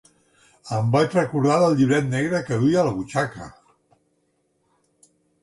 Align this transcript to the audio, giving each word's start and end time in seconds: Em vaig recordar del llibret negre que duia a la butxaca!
Em 0.77 0.87
vaig 0.95 1.17
recordar 1.17 1.57
del 1.63 1.75
llibret 1.81 2.07
negre 2.15 2.41
que 2.49 2.59
duia 2.65 2.81
a 2.85 2.87
la 2.89 2.95
butxaca! 2.97 3.47